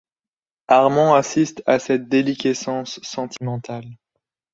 [0.67, 3.87] Armand assiste à cette déliquescence sentimentale.